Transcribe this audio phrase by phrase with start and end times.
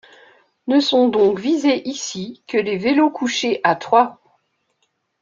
[0.65, 4.31] Ne sont donc visés ici que les vélos couché à trois roues.